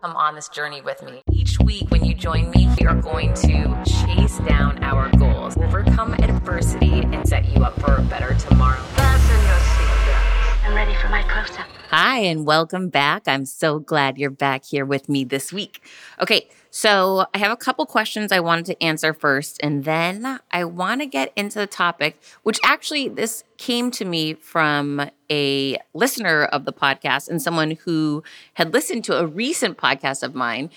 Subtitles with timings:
[0.00, 1.22] Come on this journey with me.
[1.32, 6.14] Each week, when you join me, we are going to chase down our goals, overcome
[6.14, 8.80] adversity, and set you up for a better tomorrow.
[8.94, 10.68] Fasten your.
[10.68, 11.77] I'm ready for my close up.
[11.90, 13.22] Hi, and welcome back.
[13.26, 15.82] I'm so glad you're back here with me this week.
[16.20, 20.64] Okay, so I have a couple questions I wanted to answer first, and then I
[20.64, 26.44] want to get into the topic, which actually this came to me from a listener
[26.44, 30.68] of the podcast and someone who had listened to a recent podcast of mine.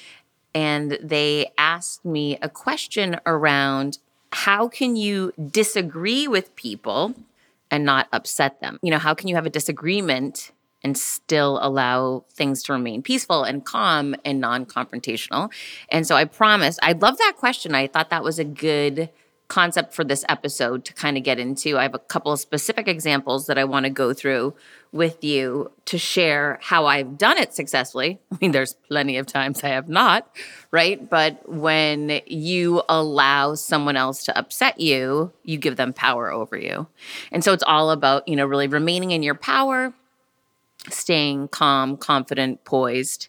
[0.55, 3.98] And they asked me a question around
[4.31, 7.16] how can you disagree with people
[7.70, 8.80] and not upset them?
[8.81, 10.53] You know, how can you have a disagreement
[10.84, 15.52] and still allow things to remain peaceful and calm and non confrontational.
[15.89, 17.76] And so I promise, I love that question.
[17.76, 19.09] I thought that was a good
[19.52, 21.77] concept for this episode to kind of get into.
[21.77, 24.53] I have a couple of specific examples that I want to go through
[24.94, 28.22] with you to share how I've done it successfully.
[28.31, 30.25] I mean, there's plenty of times I have not,
[30.72, 31.09] right?
[31.09, 36.88] But when you allow someone else to upset you, you give them power over you.
[37.30, 39.94] And so it's all about, you know, really remaining in your power
[40.90, 43.28] staying calm, confident, poised,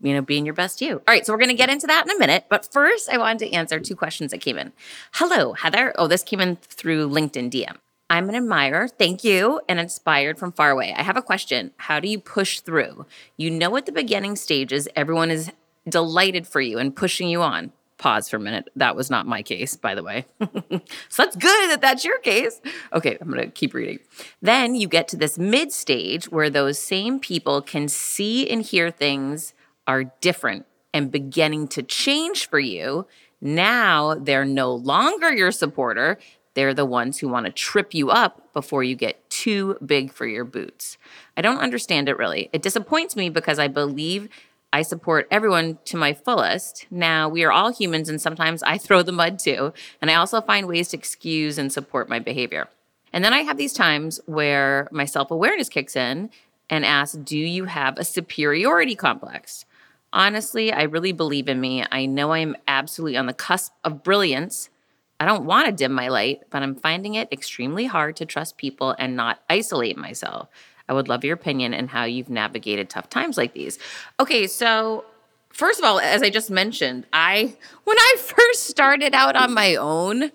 [0.00, 0.94] you know, being your best you.
[0.94, 2.46] All right, so we're going to get into that in a minute.
[2.48, 4.72] But first, I wanted to answer two questions that came in.
[5.12, 5.94] Hello, Heather.
[5.96, 7.76] Oh, this came in through LinkedIn DM.
[8.08, 10.94] I'm an admirer, thank you, and inspired from far away.
[10.96, 11.72] I have a question.
[11.76, 13.06] How do you push through?
[13.36, 15.50] You know, at the beginning stages, everyone is
[15.88, 18.68] delighted for you and pushing you on pause for a minute.
[18.76, 20.26] That was not my case, by the way.
[20.40, 22.60] so that's good that that's your case.
[22.92, 24.00] Okay, I'm going to keep reading.
[24.42, 28.90] Then you get to this mid stage where those same people can see and hear
[28.90, 29.54] things
[29.86, 33.06] are different and beginning to change for you.
[33.40, 36.18] Now they're no longer your supporter.
[36.54, 40.26] They're the ones who want to trip you up before you get too big for
[40.26, 40.96] your boots.
[41.36, 42.48] I don't understand it really.
[42.52, 44.30] It disappoints me because I believe
[44.72, 46.86] I support everyone to my fullest.
[46.90, 49.72] Now, we are all humans, and sometimes I throw the mud too.
[50.00, 52.68] And I also find ways to excuse and support my behavior.
[53.12, 56.30] And then I have these times where my self awareness kicks in
[56.68, 59.64] and asks, Do you have a superiority complex?
[60.12, 61.84] Honestly, I really believe in me.
[61.90, 64.70] I know I am absolutely on the cusp of brilliance.
[65.18, 68.58] I don't want to dim my light, but I'm finding it extremely hard to trust
[68.58, 70.48] people and not isolate myself.
[70.88, 73.78] I would love your opinion and how you've navigated tough times like these.
[74.20, 75.04] Okay, so
[75.50, 79.76] first of all, as I just mentioned, I when I first started out on my
[79.76, 80.30] own,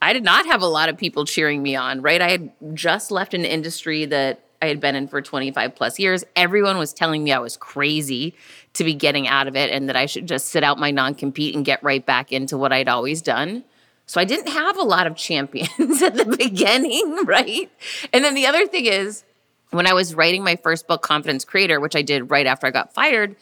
[0.00, 2.20] I did not have a lot of people cheering me on, right?
[2.20, 6.24] I had just left an industry that I had been in for 25 plus years.
[6.36, 8.34] Everyone was telling me I was crazy
[8.74, 11.14] to be getting out of it and that I should just sit out my non
[11.14, 13.64] compete and get right back into what I'd always done.
[14.06, 17.70] So I didn't have a lot of champions at the beginning, right?
[18.12, 19.24] And then the other thing is,
[19.70, 22.70] when I was writing my first book, Confidence Creator, which I did right after I
[22.70, 23.36] got fired,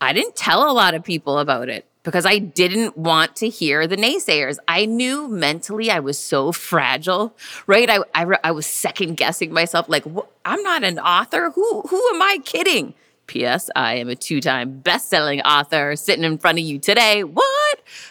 [0.00, 3.86] I didn't tell a lot of people about it because I didn't want to hear
[3.86, 4.56] the naysayers.
[4.66, 7.90] I knew mentally I was so fragile, right?
[7.90, 10.04] I, I, I was second guessing myself, like,
[10.44, 11.50] I'm not an author.
[11.50, 12.94] Who, who am I kidding?
[13.26, 13.70] P.S.
[13.76, 17.22] I am a two time best selling author sitting in front of you today.
[17.22, 17.59] What?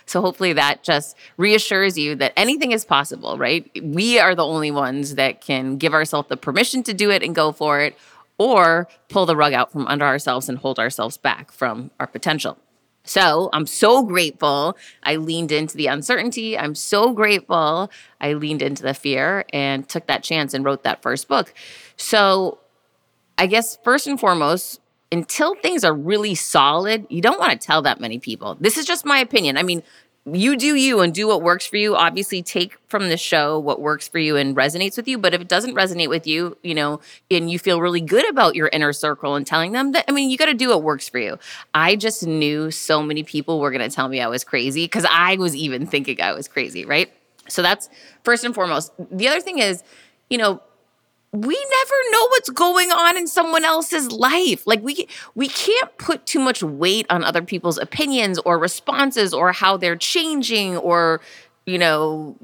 [0.05, 3.69] So hopefully that just reassures you that anything is possible, right?
[3.81, 7.33] We are the only ones that can give ourselves the permission to do it and
[7.35, 7.97] go for it,
[8.37, 12.57] or pull the rug out from under ourselves and hold ourselves back from our potential.
[13.03, 16.57] So I'm so grateful I leaned into the uncertainty.
[16.57, 17.89] I'm so grateful
[18.21, 21.53] I leaned into the fear and took that chance and wrote that first book.
[21.97, 22.59] So
[23.37, 24.79] I guess first and foremost,
[25.11, 28.55] until things are really solid, you don't want to tell that many people.
[28.59, 29.57] This is just my opinion.
[29.57, 29.83] I mean,
[30.25, 31.95] you do you and do what works for you.
[31.95, 35.17] Obviously, take from the show what works for you and resonates with you.
[35.17, 36.99] But if it doesn't resonate with you, you know,
[37.31, 40.29] and you feel really good about your inner circle and telling them that, I mean,
[40.29, 41.39] you got to do what works for you.
[41.73, 45.05] I just knew so many people were going to tell me I was crazy because
[45.09, 47.11] I was even thinking I was crazy, right?
[47.47, 47.89] So that's
[48.23, 48.91] first and foremost.
[49.11, 49.83] The other thing is,
[50.29, 50.61] you know,
[51.31, 54.65] we never know what's going on in someone else's life.
[54.65, 59.51] Like we we can't put too much weight on other people's opinions or responses or
[59.51, 61.21] how they're changing or
[61.65, 62.35] you know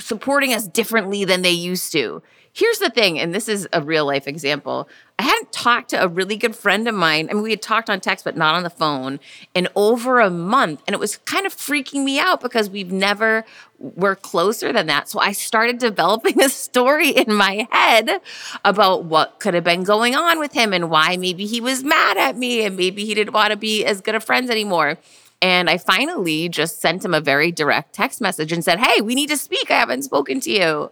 [0.00, 2.22] supporting us differently than they used to.
[2.52, 6.08] Here's the thing and this is a real life example I hadn't talked to a
[6.08, 7.28] really good friend of mine.
[7.30, 9.20] I mean, we had talked on text, but not on the phone
[9.54, 10.82] in over a month.
[10.88, 13.44] And it was kind of freaking me out because we've never
[13.78, 15.08] were closer than that.
[15.08, 18.20] So I started developing a story in my head
[18.64, 22.16] about what could have been going on with him and why maybe he was mad
[22.16, 24.98] at me and maybe he didn't want to be as good of friends anymore.
[25.40, 29.14] And I finally just sent him a very direct text message and said, Hey, we
[29.14, 29.70] need to speak.
[29.70, 30.90] I haven't spoken to you.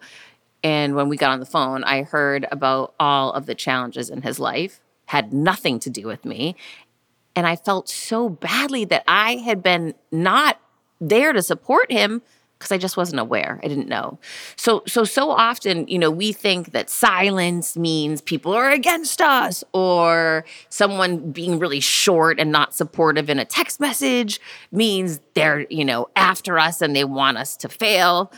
[0.64, 4.22] And when we got on the phone, I heard about all of the challenges in
[4.22, 6.56] his life, had nothing to do with me.
[7.34, 10.60] And I felt so badly that I had been not
[11.00, 12.22] there to support him
[12.62, 13.58] because I just wasn't aware.
[13.64, 14.20] I didn't know.
[14.54, 19.64] So so so often, you know, we think that silence means people are against us
[19.72, 25.84] or someone being really short and not supportive in a text message means they're, you
[25.84, 28.30] know, after us and they want us to fail.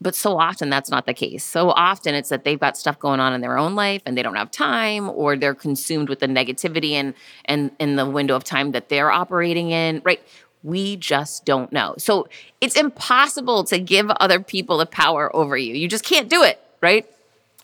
[0.00, 1.44] But so often that's not the case.
[1.44, 4.22] So often it's that they've got stuff going on in their own life and they
[4.22, 7.14] don't have time or they're consumed with the negativity and
[7.46, 10.20] and in the window of time that they're operating in, right?
[10.62, 11.94] We just don't know.
[11.98, 12.28] So
[12.60, 15.74] it's impossible to give other people the power over you.
[15.74, 17.06] You just can't do it, right?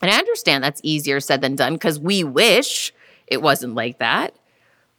[0.00, 2.93] And I understand that's easier said than done because we wish
[3.26, 4.35] it wasn't like that.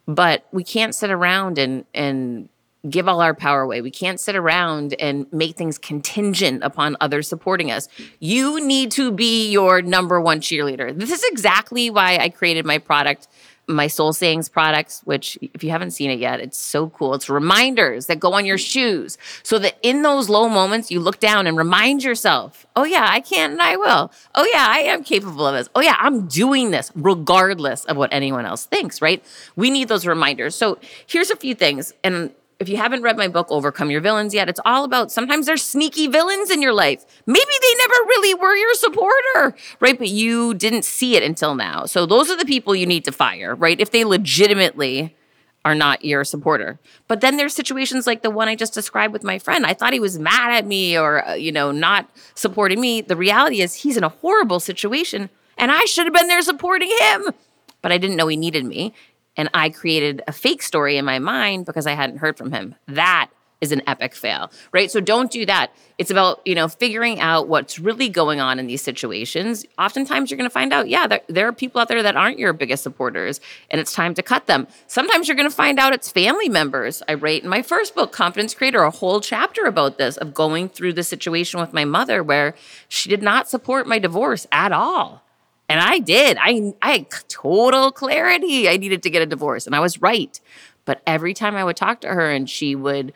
[0.06, 2.48] But we can't sit around and and
[2.88, 3.80] give all our power away.
[3.80, 7.88] We can't sit around and make things contingent upon others supporting us.
[8.18, 10.96] You need to be your number one cheerleader.
[10.96, 13.28] This is exactly why I created my product
[13.68, 17.14] my Soul Sayings products, which if you haven't seen it yet, it's so cool.
[17.14, 21.20] It's reminders that go on your shoes so that in those low moments, you look
[21.20, 24.12] down and remind yourself, oh, yeah, I can and I will.
[24.34, 25.68] Oh, yeah, I am capable of this.
[25.74, 29.24] Oh, yeah, I'm doing this regardless of what anyone else thinks, right?
[29.54, 30.54] We need those reminders.
[30.54, 31.92] So here's a few things.
[32.02, 35.46] And if you haven't read my book, Overcome Your Villains, yet, it's all about sometimes
[35.46, 37.04] there's sneaky villains in your life.
[37.26, 39.98] Maybe they never really were your supporter, right?
[39.98, 41.86] But you didn't see it until now.
[41.86, 43.80] So those are the people you need to fire, right?
[43.80, 45.16] If they legitimately
[45.64, 46.78] are not your supporter.
[47.08, 49.64] But then there's situations like the one I just described with my friend.
[49.64, 53.00] I thought he was mad at me or, uh, you know, not supporting me.
[53.00, 56.90] The reality is he's in a horrible situation and I should have been there supporting
[57.00, 57.30] him.
[57.80, 58.94] But I didn't know he needed me
[59.36, 62.74] and I created a fake story in my mind because I hadn't heard from him.
[62.86, 63.30] That
[63.62, 64.90] is an epic fail, right?
[64.90, 65.72] So don't do that.
[65.96, 69.64] It's about, you know, figuring out what's really going on in these situations.
[69.78, 72.40] Oftentimes you're going to find out, yeah, there, there, are people out there that aren't
[72.40, 73.40] your biggest supporters
[73.70, 74.66] and it's time to cut them.
[74.88, 77.04] Sometimes you're going to find out it's family members.
[77.08, 80.68] I write in my first book, Confidence Creator, a whole chapter about this of going
[80.68, 82.56] through the situation with my mother where
[82.88, 85.21] she did not support my divorce at all.
[85.72, 86.36] And I did.
[86.38, 88.68] I, I had total clarity.
[88.68, 90.38] I needed to get a divorce, and I was right.
[90.84, 93.14] But every time I would talk to her and she would,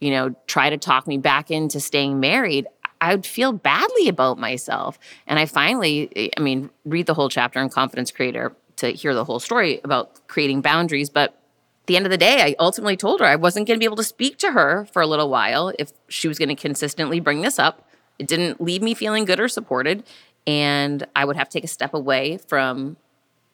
[0.00, 2.66] you know, try to talk me back into staying married,
[2.98, 4.98] I would feel badly about myself.
[5.26, 9.12] And I finally, eh, I mean, read the whole chapter in Confidence Creator to hear
[9.12, 11.10] the whole story about creating boundaries.
[11.10, 13.80] But at the end of the day, I ultimately told her I wasn't going to
[13.80, 16.54] be able to speak to her for a little while if she was going to
[16.54, 17.84] consistently bring this up.
[18.18, 20.04] It didn't leave me feeling good or supported
[20.48, 22.96] and I would have to take a step away from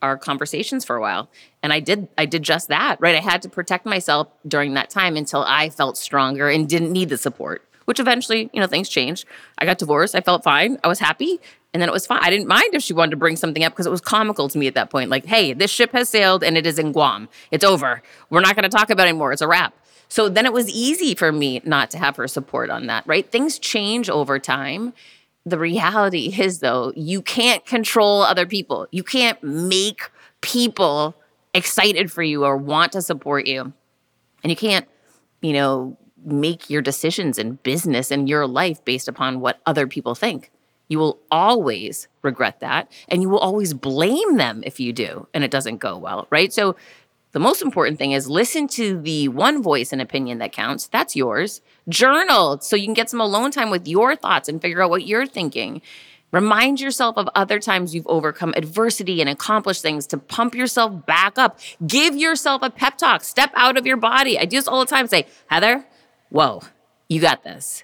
[0.00, 1.28] our conversations for a while.
[1.60, 3.16] And I did I did just that, right?
[3.16, 7.08] I had to protect myself during that time until I felt stronger and didn't need
[7.08, 7.66] the support.
[7.86, 9.26] Which eventually, you know, things changed.
[9.58, 10.14] I got divorced.
[10.14, 10.78] I felt fine.
[10.82, 11.38] I was happy.
[11.74, 12.20] And then it was fine.
[12.22, 14.56] I didn't mind if she wanted to bring something up because it was comical to
[14.56, 15.10] me at that point.
[15.10, 17.28] Like, hey, this ship has sailed and it is in Guam.
[17.50, 18.02] It's over.
[18.30, 19.32] We're not going to talk about it anymore.
[19.32, 19.74] It's a wrap.
[20.08, 23.30] So then it was easy for me not to have her support on that, right?
[23.30, 24.94] Things change over time
[25.46, 28.86] the reality is though you can't control other people.
[28.90, 30.10] You can't make
[30.40, 31.14] people
[31.52, 33.72] excited for you or want to support you.
[34.42, 34.86] And you can't
[35.42, 40.14] you know make your decisions in business and your life based upon what other people
[40.14, 40.50] think.
[40.88, 45.44] You will always regret that and you will always blame them if you do and
[45.44, 46.52] it doesn't go well right?
[46.52, 46.76] So
[47.34, 50.86] the most important thing is listen to the one voice and opinion that counts.
[50.86, 51.60] That's yours.
[51.88, 55.04] Journal so you can get some alone time with your thoughts and figure out what
[55.04, 55.82] you're thinking.
[56.30, 61.36] Remind yourself of other times you've overcome adversity and accomplished things to pump yourself back
[61.36, 61.58] up.
[61.84, 63.24] Give yourself a pep talk.
[63.24, 64.38] Step out of your body.
[64.38, 65.08] I do this all the time.
[65.08, 65.84] Say, Heather,
[66.28, 66.62] whoa,
[67.08, 67.82] you got this.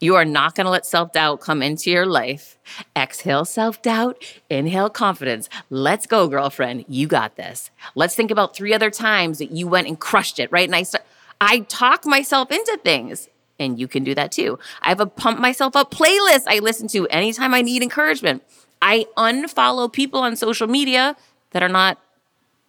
[0.00, 2.56] You are not going to let self doubt come into your life.
[2.94, 5.48] Exhale self doubt, inhale confidence.
[5.70, 6.84] Let's go, girlfriend.
[6.88, 7.70] You got this.
[7.94, 10.68] Let's think about three other times that you went and crushed it, right?
[10.68, 11.04] And I, start,
[11.40, 13.28] I talk myself into things,
[13.58, 14.58] and you can do that too.
[14.82, 18.44] I have a pump myself up playlist I listen to anytime I need encouragement.
[18.80, 21.16] I unfollow people on social media
[21.50, 21.98] that are not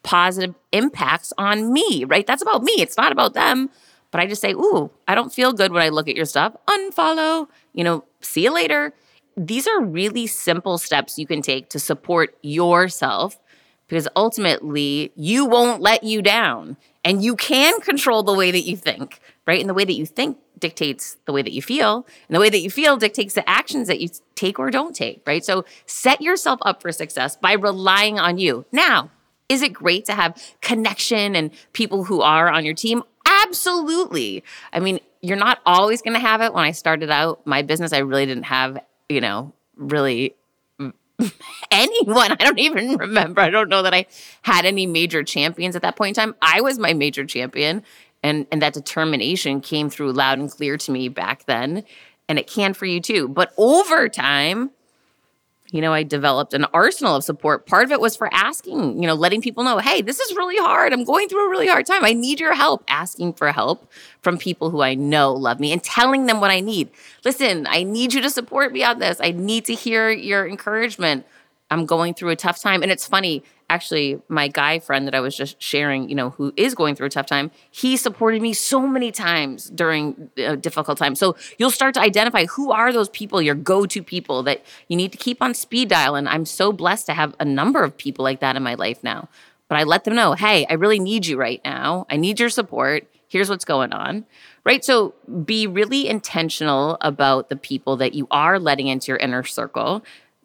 [0.01, 2.25] positive impacts on me, right?
[2.25, 2.73] That's about me.
[2.77, 3.69] It's not about them.
[4.11, 6.55] But I just say, ooh, I don't feel good when I look at your stuff.
[6.67, 8.93] Unfollow, you know, see you later.
[9.37, 13.39] These are really simple steps you can take to support yourself
[13.87, 18.75] because ultimately you won't let you down and you can control the way that you
[18.75, 19.59] think, right?
[19.59, 22.49] And the way that you think dictates the way that you feel, and the way
[22.49, 25.43] that you feel dictates the actions that you take or don't take, right?
[25.43, 28.65] So set yourself up for success by relying on you.
[28.71, 29.09] Now,
[29.47, 33.03] is it great to have connection and people who are on your team?
[33.49, 34.43] Absolutely.
[34.71, 36.53] I mean, you're not always going to have it.
[36.53, 38.79] When I started out my business, I really didn't have,
[39.09, 40.35] you know, really
[41.71, 42.31] anyone.
[42.31, 43.41] I don't even remember.
[43.41, 44.05] I don't know that I
[44.43, 46.35] had any major champions at that point in time.
[46.41, 47.83] I was my major champion.
[48.21, 51.85] And, and that determination came through loud and clear to me back then.
[52.27, 53.27] And it can for you too.
[53.27, 54.71] But over time,
[55.71, 57.67] you know, I developed an arsenal of support.
[57.67, 60.57] Part of it was for asking, you know, letting people know, hey, this is really
[60.57, 60.93] hard.
[60.93, 62.03] I'm going through a really hard time.
[62.03, 62.83] I need your help.
[62.87, 63.87] Asking for help
[64.21, 66.89] from people who I know love me and telling them what I need.
[67.23, 69.19] Listen, I need you to support me on this.
[69.21, 71.25] I need to hear your encouragement.
[71.69, 72.81] I'm going through a tough time.
[72.81, 76.53] And it's funny, actually, my guy friend that I was just sharing, you know, who
[76.57, 80.97] is going through a tough time, he supported me so many times during a difficult
[80.97, 81.15] time.
[81.15, 84.97] So you'll start to identify who are those people, your go to people that you
[84.97, 86.15] need to keep on speed dial.
[86.15, 89.03] And I'm so blessed to have a number of people like that in my life
[89.03, 89.29] now.
[89.67, 92.07] But I let them know, hey, I really need you right now.
[92.09, 93.05] I need your support.
[93.27, 94.25] Here's what's going on.
[94.65, 94.83] Right.
[94.83, 95.13] So
[95.45, 100.03] be really intentional about the people that you are letting into your inner circle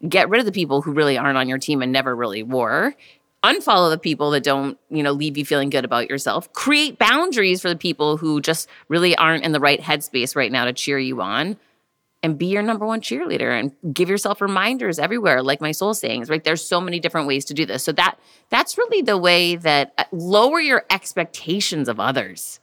[0.08, 2.94] get rid of the people who really aren't on your team and never really were.
[3.42, 6.52] Unfollow the people that don't you know leave you feeling good about yourself.
[6.52, 10.64] Create boundaries for the people who just really aren't in the right headspace right now
[10.64, 11.56] to cheer you on.
[12.22, 16.30] And be your number one cheerleader and give yourself reminders everywhere like my soul sayings
[16.30, 16.42] right?
[16.42, 17.84] There's so many different ways to do this.
[17.84, 22.60] So that that's really the way that uh, lower your expectations of others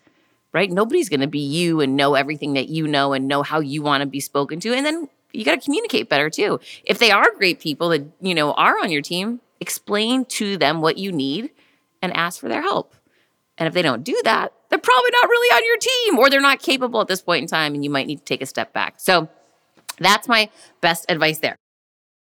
[0.53, 0.69] right?
[0.69, 3.81] Nobody's going to be you and know everything that you know and know how you
[3.81, 4.73] want to be spoken to.
[4.73, 6.59] And then you got to communicate better too.
[6.83, 10.81] If they are great people that, you know, are on your team, explain to them
[10.81, 11.51] what you need
[12.01, 12.95] and ask for their help.
[13.57, 16.41] And if they don't do that, they're probably not really on your team or they're
[16.41, 18.73] not capable at this point in time and you might need to take a step
[18.73, 18.95] back.
[18.97, 19.29] So
[19.99, 20.49] that's my
[20.81, 21.57] best advice there.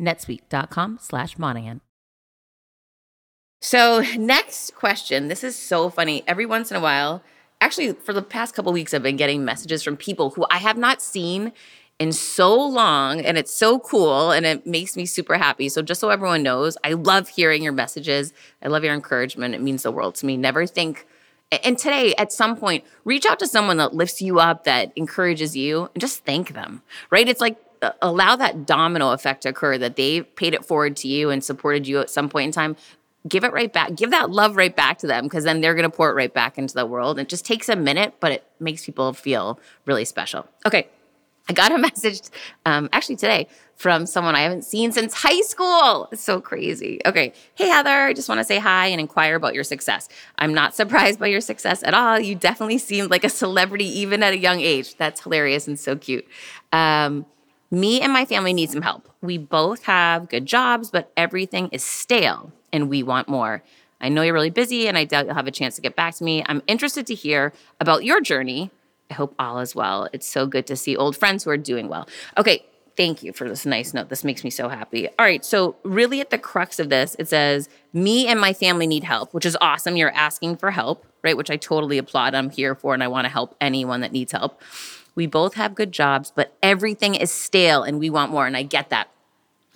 [0.00, 1.80] netsuite.com slash Monahan.
[3.64, 5.28] So, next question.
[5.28, 6.22] This is so funny.
[6.26, 7.22] Every once in a while,
[7.62, 10.76] actually, for the past couple weeks, I've been getting messages from people who I have
[10.76, 11.50] not seen
[11.98, 15.70] in so long, and it's so cool, and it makes me super happy.
[15.70, 18.34] So, just so everyone knows, I love hearing your messages.
[18.62, 19.54] I love your encouragement.
[19.54, 20.36] It means the world to me.
[20.36, 21.06] Never think.
[21.64, 25.56] And today, at some point, reach out to someone that lifts you up, that encourages
[25.56, 27.28] you, and just thank them, right?
[27.28, 27.56] It's like
[28.02, 31.86] allow that domino effect to occur that they paid it forward to you and supported
[31.86, 32.76] you at some point in time
[33.28, 35.88] give it right back give that love right back to them because then they're going
[35.88, 38.44] to pour it right back into the world it just takes a minute but it
[38.60, 40.88] makes people feel really special okay
[41.48, 42.20] I got a message
[42.64, 46.08] um, actually today from someone I haven't seen since high school.
[46.12, 47.00] It's so crazy.
[47.04, 47.32] Okay.
[47.54, 50.08] Hey, Heather, I just want to say hi and inquire about your success.
[50.38, 52.18] I'm not surprised by your success at all.
[52.18, 54.96] You definitely seemed like a celebrity even at a young age.
[54.96, 56.26] That's hilarious and so cute.
[56.72, 57.26] Um,
[57.74, 59.08] me and my family need some help.
[59.20, 63.62] We both have good jobs, but everything is stale and we want more.
[64.00, 66.14] I know you're really busy and I doubt you'll have a chance to get back
[66.16, 66.44] to me.
[66.46, 68.70] I'm interested to hear about your journey.
[69.10, 70.08] I hope all is well.
[70.12, 72.08] It's so good to see old friends who are doing well.
[72.36, 72.64] Okay,
[72.96, 74.08] thank you for this nice note.
[74.08, 75.08] This makes me so happy.
[75.08, 78.86] All right, so really at the crux of this, it says, Me and my family
[78.86, 79.96] need help, which is awesome.
[79.96, 81.36] You're asking for help, right?
[81.36, 82.34] Which I totally applaud.
[82.34, 84.60] I'm here for, and I want to help anyone that needs help.
[85.14, 88.46] We both have good jobs, but everything is stale and we want more.
[88.46, 89.08] And I get that.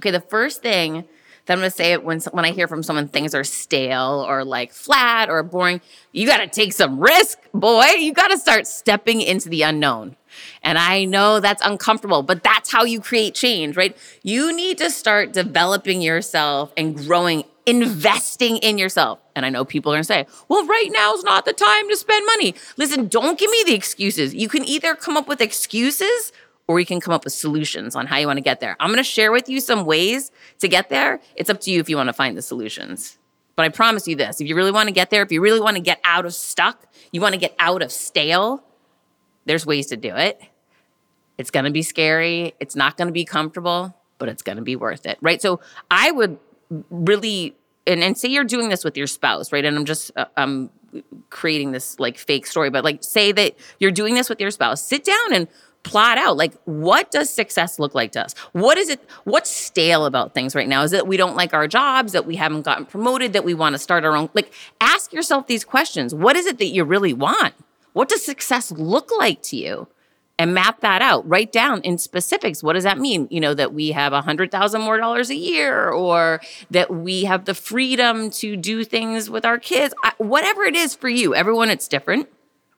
[0.00, 1.04] Okay, the first thing
[1.47, 4.73] that I'm gonna say when when I hear from someone things are stale or like
[4.73, 5.80] flat or boring,
[6.12, 7.87] you gotta take some risk, boy.
[7.99, 10.16] You gotta start stepping into the unknown.
[10.62, 13.97] And I know that's uncomfortable, but that's how you create change, right?
[14.23, 19.21] You need to start developing yourself and growing, investing in yourself.
[19.37, 21.97] And I know people are gonna say, well, right now is not the time to
[21.97, 22.54] spend money.
[22.76, 24.35] Listen, don't give me the excuses.
[24.35, 26.33] You can either come up with excuses
[26.68, 28.76] or you can come up with solutions on how you want to get there.
[28.78, 31.21] I'm to share with you some ways to get there.
[31.35, 33.18] It's up to you if you want to find the solutions.
[33.57, 35.61] But I promise you this if you really want to get there, if you really
[35.61, 38.62] want to get out of stuck, you want to get out of stale,
[39.49, 40.40] there's ways to do it.
[41.38, 42.55] It's going to be scary.
[42.61, 45.40] It's not going to be comfortable, but it's going to be worth it, right?
[45.40, 46.38] So I would
[46.90, 49.64] really, and, and say you're doing this with your spouse, right?
[49.64, 50.71] And I'm just, uh, um,
[51.31, 54.83] creating this like fake story, but like say that you're doing this with your spouse,
[54.83, 55.49] sit down and
[55.85, 60.07] plot out like what does success look like to us what is it what's stale
[60.07, 62.85] about things right now is that we don't like our jobs that we haven't gotten
[62.85, 66.47] promoted that we want to start our own like ask yourself these questions what is
[66.47, 67.55] it that you really want
[67.99, 69.88] what does success look like to you
[70.38, 73.75] and map that out write down in specifics what does that mean you know that
[73.75, 76.40] we have a hundred thousand more dollars a year or
[76.71, 81.09] that we have the freedom to do things with our kids whatever it is for
[81.09, 82.28] you everyone it's different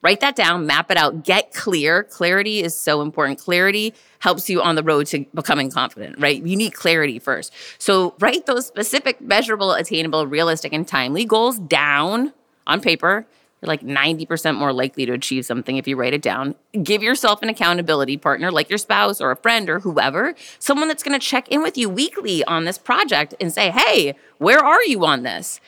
[0.02, 2.04] Write that down, map it out, get clear.
[2.04, 3.38] Clarity is so important.
[3.38, 6.42] Clarity helps you on the road to becoming confident, right?
[6.42, 7.52] You need clarity first.
[7.76, 12.32] So write those specific, measurable, attainable, realistic, and timely goals down
[12.66, 13.26] on paper.
[13.60, 16.54] You're like 90% more likely to achieve something if you write it down.
[16.82, 21.02] Give yourself an accountability partner, like your spouse or a friend or whoever, someone that's
[21.02, 25.04] gonna check in with you weekly on this project and say, hey, where are you
[25.04, 25.60] on this?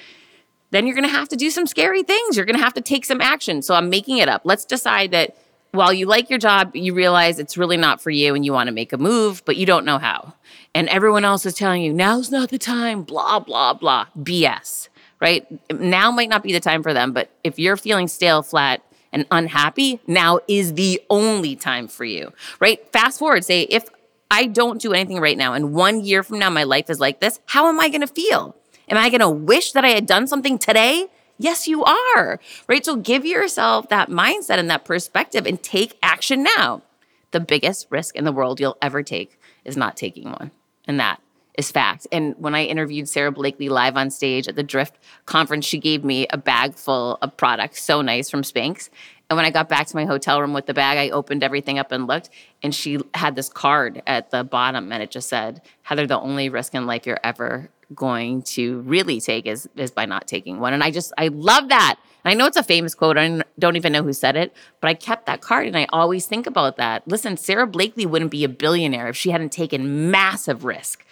[0.73, 2.37] then you're to have to do some scary things.
[2.37, 3.63] You're to have to take some action.
[3.63, 4.43] So I'm making it up.
[4.45, 5.37] Let's decide that
[5.71, 8.69] while you like your job, you realize it's really not for you and you want
[8.69, 10.35] to make a move, but you don't know how.
[10.75, 14.07] And everyone else is telling you, now's not the time, blah, blah, blah.
[14.19, 14.89] BS,
[15.23, 15.47] right?
[15.73, 18.83] Now might not be the time for them, but if you're feeling stale, flat,
[19.13, 22.85] and unhappy, now is the only time for you, right?
[22.93, 23.89] Fast forward, say, if
[24.31, 27.21] I don't do anything right now and one year from now my life is like
[27.21, 28.57] this, how am I to feel?
[28.89, 31.07] Am I to wish that I had done something today?
[31.39, 32.85] Yes, you are, right?
[32.85, 36.83] So give yourself that mindset and that perspective and take action now.
[37.31, 40.51] The biggest risk in the world you'll ever take is not taking one.
[40.87, 41.21] And that
[41.55, 42.07] is fact.
[42.11, 46.05] And when I interviewed Sara Blakely live on stage at the Drift conference, she gave
[46.05, 48.89] me a bag full of products, so nice from Spanx.
[49.29, 51.79] And when I got back to my hotel room with the bag, I opened everything
[51.79, 52.31] up and looked,
[52.63, 56.49] and she had this card at the bottom, and it just said, Heather, the only
[56.49, 60.73] risk in life you're ever going to really take is is by not taking one.
[60.73, 61.97] And I just I love that.
[62.25, 63.19] And I know it's a famous quote.
[63.19, 66.27] I don't even know who said it, but I kept that card and I always
[66.27, 67.07] think about that.
[67.07, 71.05] Listen, Sara Blakely wouldn't be a billionaire if she hadn't taken massive risk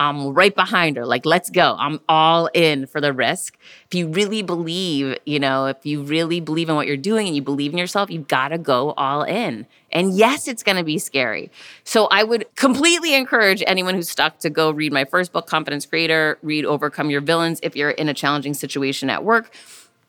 [0.00, 1.04] I'm right behind her.
[1.04, 1.74] Like, let's go.
[1.78, 3.58] I'm all in for the risk.
[3.86, 7.34] If you really believe, you know, if you really believe in what you're doing and
[7.34, 9.66] you believe in yourself, you've got to go all in.
[9.90, 11.50] And yes, it's going to be scary.
[11.82, 15.84] So I would completely encourage anyone who's stuck to go read my first book, Confidence
[15.84, 19.52] Creator, read Overcome Your Villains if you're in a challenging situation at work.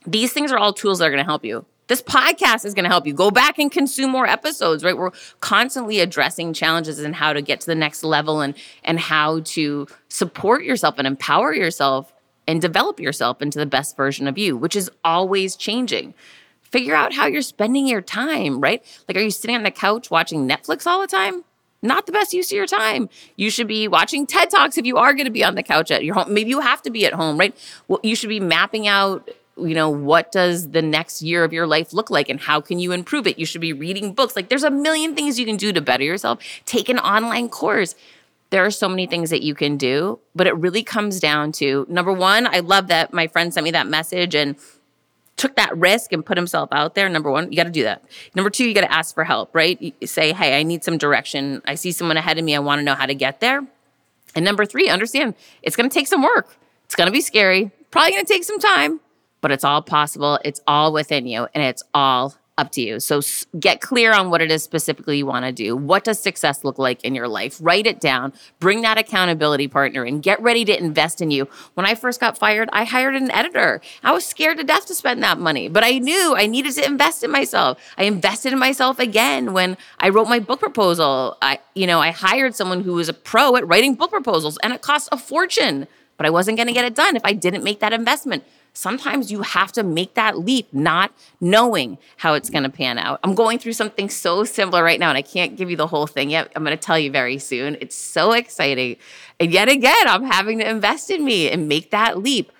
[0.06, 1.65] These things are all tools that are going to help you.
[1.89, 4.95] This podcast is going to help you go back and consume more episodes, right?
[4.95, 5.10] We're
[5.41, 9.88] constantly addressing challenges and how to get to the next level and and how to
[10.08, 12.13] support yourself and empower yourself
[12.47, 16.13] and develop yourself into the best version of you, which is always changing.
[16.62, 18.86] Figure out how you're spending your time, right?
[19.08, 21.43] Like are you sitting on the couch watching Netflix all the time?
[21.82, 23.10] Not the best use of your time.
[23.36, 25.89] You should be watching TED Talks if you are going to be on the couch
[25.89, 26.32] at your home.
[26.32, 27.58] Maybe you have to be at home, right?
[27.88, 29.32] Well, you should be mapping out
[29.65, 32.80] you know, what does the next year of your life look like and how can
[32.80, 33.39] you improve it?
[33.39, 34.36] You should be reading books.
[34.36, 36.39] Like there's a million things you can do to better yourself.
[36.65, 37.95] Take an online course.
[38.50, 41.86] There are so many things that you can do, but it really comes down to
[41.88, 44.56] number one, I love that my friend sent me that message and
[45.39, 48.04] took that risk and put himself out there, number one, you got to do that.
[48.36, 49.82] Number two, you got to ask for help, right?
[49.82, 51.62] You say, hey, I need some direction.
[51.65, 52.56] I see someone ahead of me.
[52.56, 53.65] I want to know how to get there.
[54.36, 56.58] And number three, understand it's going to take some work.
[56.86, 59.00] It's going to be scary, probably going to take some time,
[59.41, 60.39] but it's all possible.
[60.43, 62.99] It's all within you and it's all up to you.
[62.99, 63.21] So
[63.58, 65.78] get clear on what it is specifically you want to do.
[65.78, 67.58] What does success look like in your life?
[67.62, 68.34] Write it down.
[68.60, 70.19] Bring that accountability partner in.
[70.19, 71.47] Get ready to invest in you.
[71.75, 73.80] When I first got fired, I hired an editor.
[74.04, 76.86] I was scared to death to spend that money, but I knew I needed to
[76.86, 77.80] invest in myself.
[77.97, 81.38] I invested in myself again when I wrote my book proposal.
[81.41, 84.73] I, you know, I hired someone who was a pro at writing book proposals and
[84.73, 87.63] it cost a fortune, but I wasn't going to get it done if I didn't
[87.63, 88.43] make that investment
[88.74, 93.20] sometimes you have to make that leap, not knowing how it's going to pan out.
[93.24, 96.08] I'm going through something so similar right now, and I can't give you the whole
[96.08, 96.52] thing yet.
[96.56, 97.78] I'm going to tell you very soon.
[97.82, 98.98] It's so exciting.
[99.40, 102.52] And yet again, I'm having to invest in me and make that leap.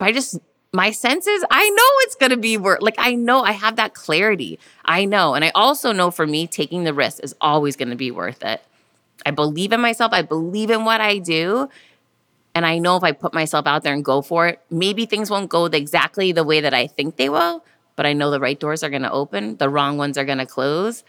[0.00, 0.38] I just,
[0.72, 3.94] my senses, I know it's going to be worth, like, I know I have that
[3.94, 4.58] clarity.
[4.84, 5.34] I know.
[5.34, 8.42] And I also know for me, taking the risk is always going to be worth
[8.42, 8.62] it.
[9.26, 10.12] I believe in myself.
[10.14, 11.68] I believe in what I do.
[12.54, 15.30] And I know if I put myself out there and go for it, maybe things
[15.30, 17.64] won't go exactly the way that I think they will,
[17.96, 20.38] but I know the right doors are going to open, the wrong ones are going
[20.38, 21.04] to close,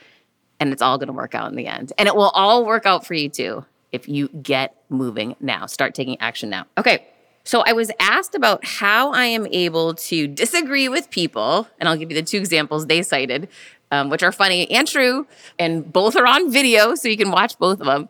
[0.60, 1.94] and it's all going to work out in the end.
[1.98, 5.66] And it will all work out for you too if you get moving now.
[5.66, 6.66] Start taking action now.
[6.78, 7.08] Okay.
[7.44, 11.98] So I was asked about how I am able to disagree with people, and I'll
[11.98, 13.50] give you the two examples they cited,
[13.90, 15.26] um, which are funny and true,
[15.58, 18.10] and both are on video, so you can watch both of them.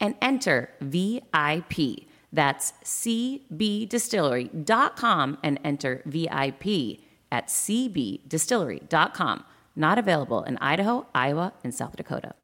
[0.00, 2.08] and enter VIP.
[2.32, 7.00] That's cbdistillery.com and enter VIP
[7.32, 9.44] at cbdistillery.com.
[9.74, 12.34] Not available in Idaho, Iowa, and South Dakota.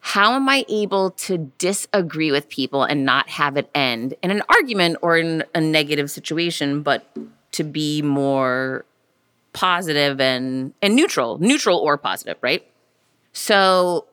[0.00, 4.42] How am I able to disagree with people and not have it end in an
[4.48, 7.04] argument or in a negative situation, but
[7.52, 8.86] to be more
[9.52, 12.66] positive and and neutral, neutral or positive, right?
[13.32, 14.06] So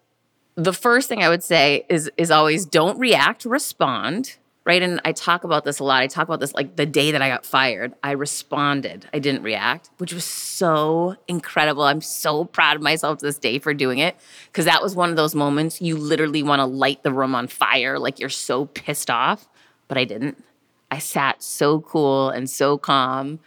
[0.57, 4.81] the first thing I would say is is always don't react, respond, right?
[4.81, 6.01] And I talk about this a lot.
[6.01, 9.05] I talk about this like the day that I got fired, I responded.
[9.13, 11.83] I didn't react, which was so incredible.
[11.83, 14.17] I'm so proud of myself to this day for doing it
[14.47, 17.47] because that was one of those moments you literally want to light the room on
[17.47, 19.47] fire like you're so pissed off,
[19.87, 20.43] but I didn't.
[20.89, 23.39] I sat so cool and so calm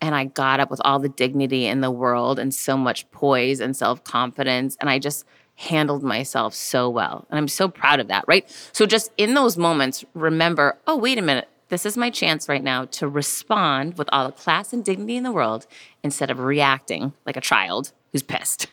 [0.00, 3.60] and I got up with all the dignity in the world and so much poise
[3.60, 5.24] and self-confidence and I just
[5.60, 7.26] handled myself so well.
[7.28, 8.48] And I'm so proud of that, right?
[8.72, 11.48] So just in those moments, remember, oh, wait a minute.
[11.68, 15.22] This is my chance right now to respond with all the class and dignity in
[15.22, 15.66] the world
[16.02, 18.68] instead of reacting like a child who's pissed.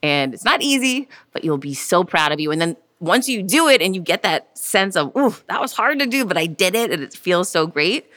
[0.00, 2.52] And it's not easy, but you'll be so proud of you.
[2.52, 5.72] And then once you do it and you get that sense of, ooh, that was
[5.72, 8.08] hard to do, but I did it and it feels so great,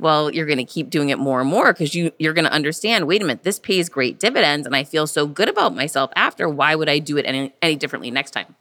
[0.00, 2.52] well, you're going to keep doing it more and more because you you're going to
[2.52, 3.06] understand.
[3.06, 6.48] Wait a minute, this pays great dividends, and I feel so good about myself after.
[6.48, 8.54] Why would I do it any any differently next time?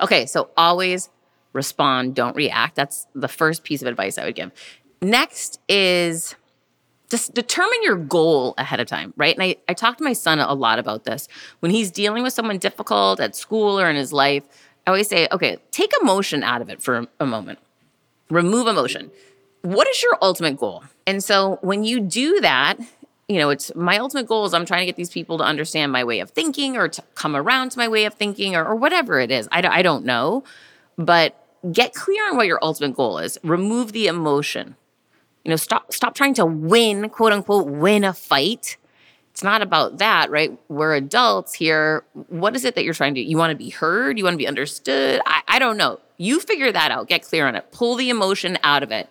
[0.00, 1.10] Okay, so always
[1.52, 2.76] respond, don't react.
[2.76, 4.52] That's the first piece of advice I would give.
[5.02, 6.34] Next is
[7.10, 9.34] just determine your goal ahead of time, right?
[9.34, 11.26] And I, I talk to my son a lot about this.
[11.60, 14.42] When he's dealing with someone difficult at school or in his life,
[14.86, 17.58] I always say, okay, take emotion out of it for a moment.
[18.30, 19.10] Remove emotion
[19.62, 20.84] what is your ultimate goal?
[21.06, 22.76] And so when you do that,
[23.28, 25.92] you know, it's my ultimate goal is I'm trying to get these people to understand
[25.92, 28.74] my way of thinking or to come around to my way of thinking or, or
[28.74, 29.48] whatever it is.
[29.52, 30.44] I, don't know,
[30.96, 31.34] but
[31.70, 33.38] get clear on what your ultimate goal is.
[33.42, 34.76] Remove the emotion.
[35.44, 38.76] You know, stop stop trying to win, quote unquote, win a fight.
[39.30, 40.58] It's not about that, right?
[40.68, 42.04] We're adults here.
[42.28, 43.28] What is it that you're trying to do?
[43.28, 44.18] You want to be heard?
[44.18, 45.20] You want to be understood?
[45.24, 46.00] I, I don't know.
[46.16, 47.08] You figure that out.
[47.08, 47.70] Get clear on it.
[47.70, 49.08] Pull the emotion out of it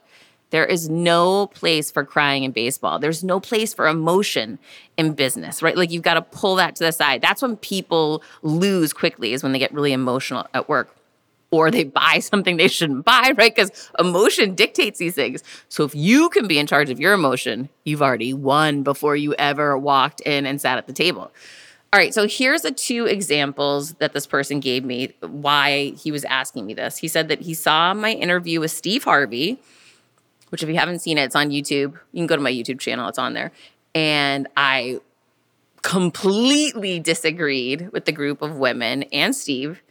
[0.50, 3.00] there is no place for crying in baseball.
[3.00, 4.60] There's no place for emotion
[4.98, 5.76] in business, right?
[5.76, 7.22] Like you've got to pull that to the side.
[7.22, 10.96] That's when people lose quickly, is when they get really emotional at work
[11.52, 13.54] or they buy something they shouldn't buy, right?
[13.54, 15.44] Because emotion dictates these things.
[15.70, 19.34] So if you can be in charge of your emotion, you've already won before you
[19.36, 21.32] ever walked in and sat at the table.
[21.94, 26.26] All right, so here's the two examples that this person gave me why he was
[26.26, 26.98] asking me this.
[26.98, 29.58] He said that he saw my interview with Steve Harvey
[30.50, 31.94] which if you haven't seen it, it's on YouTube.
[32.12, 33.52] You can go to my YouTube channel, it's on there.
[33.94, 35.00] And I
[35.82, 39.82] completely disagreed with the group of women and Steve.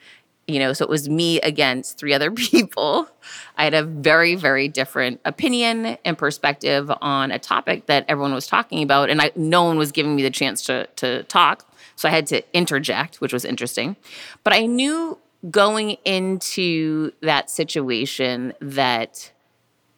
[0.47, 3.09] You know, so it was me against three other people.
[3.57, 8.47] I had a very, very different opinion and perspective on a topic that everyone was
[8.47, 11.67] talking about, and I, no one was giving me the chance to to talk.
[11.97, 13.97] So I had to interject, which was interesting.
[14.45, 15.19] But I knew
[15.51, 19.33] going into that situation that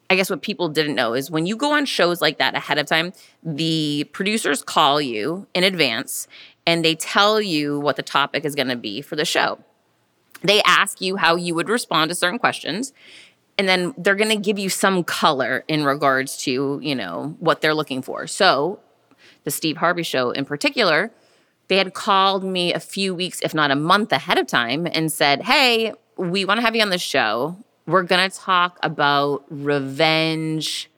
[0.09, 2.79] I guess what people didn't know is when you go on shows like that ahead
[2.79, 6.27] of time, the producers call you in advance
[6.65, 9.59] and they tell you what the topic is going to be for the show.
[10.41, 12.91] They ask you how you would respond to certain questions
[13.59, 17.61] and then they're going to give you some color in regards to, you know, what
[17.61, 18.25] they're looking for.
[18.25, 18.79] So,
[19.43, 21.11] the Steve Harvey show in particular,
[21.67, 25.11] they had called me a few weeks if not a month ahead of time and
[25.11, 27.57] said, "Hey, we want to have you on the show
[27.89, 30.89] we're going to talk about revenge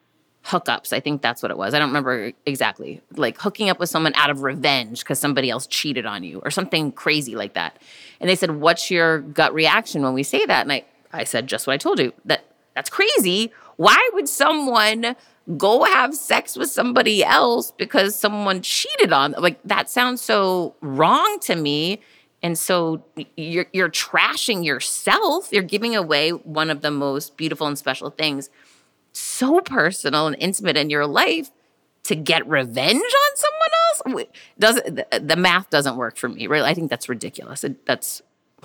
[0.45, 0.91] hookups.
[0.91, 1.73] I think that's what it was.
[1.73, 3.01] I don't remember exactly.
[3.15, 6.51] Like hooking up with someone out of revenge because somebody else cheated on you or
[6.51, 7.77] something crazy like that.
[8.19, 11.47] And they said, "What's your gut reaction when we say that?" And I I said
[11.47, 12.13] just what I told you.
[12.25, 12.43] That
[12.75, 13.51] that's crazy.
[13.77, 15.15] Why would someone
[15.57, 19.41] go have sex with somebody else because someone cheated on them?
[19.41, 22.01] Like that sounds so wrong to me
[22.43, 23.03] and so
[23.37, 25.51] you're you're trashing yourself.
[25.51, 28.49] You're giving away one of the most beautiful and special things,
[29.13, 31.51] so personal and intimate in your life
[32.03, 34.27] to get revenge on someone else.
[34.57, 36.63] The, the math doesn't work for me, right?
[36.63, 37.63] I think that's ridiculous.
[37.63, 38.21] It, that's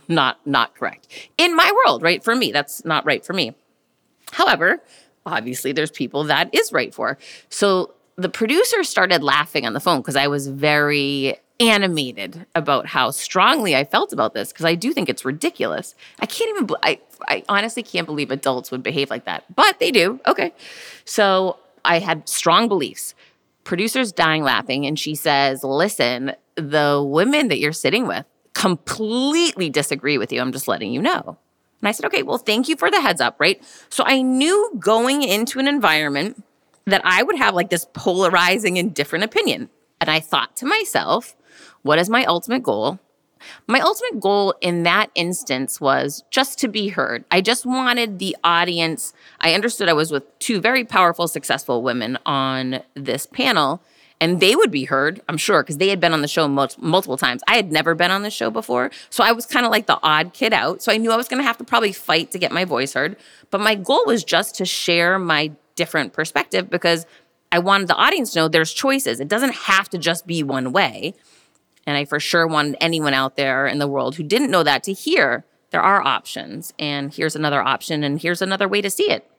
[0.09, 2.23] not not correct in my world, right?
[2.23, 3.55] For me, that's not right for me.
[4.33, 4.83] However,
[5.25, 7.19] obviously there's people that is right for.
[7.49, 13.11] So the producer started laughing on the phone because I was very animated about how
[13.11, 15.95] strongly I felt about this because I do think it's ridiculous.
[16.21, 19.91] I can't even, I, I honestly can't believe adults would behave like that, but they
[19.91, 20.21] do.
[20.27, 20.53] Okay.
[21.05, 23.15] So I had strong beliefs.
[23.65, 30.19] Producer's dying laughing, and she says, Listen, the women that you're sitting with completely disagree
[30.19, 30.41] with you.
[30.41, 31.37] I'm just letting you know.
[31.81, 33.63] And I said, Okay, well, thank you for the heads up, right?
[33.89, 36.45] So I knew going into an environment
[36.87, 39.69] that I would have like this polarizing and different opinion.
[40.01, 41.35] And I thought to myself,
[41.87, 42.99] what is my ultimate goal?
[43.69, 47.25] My ultimate goal in that instance was just to be heard.
[47.31, 49.13] I just wanted the audience.
[49.41, 53.83] I understood I was with two very powerful, successful women on this panel,
[54.21, 56.71] and they would be heard, I'm sure, because they had been on the show mul-
[56.79, 57.43] multiple times.
[57.47, 58.91] I had never been on the show before.
[59.11, 60.83] So I was kind of like the odd kid out.
[60.83, 62.95] So I knew I was going to have to probably fight to get my voice
[62.95, 63.17] heard.
[63.51, 67.05] But my goal was just to share my different perspective because
[67.53, 69.21] I wanted the audience to know there's choices.
[69.21, 71.15] It doesn't have to just be one way.
[71.87, 74.83] And I for sure wanted anyone out there in the world who didn't know that
[74.85, 76.75] to hear there are options.
[76.79, 79.31] And here's another option, and here's another way to see it.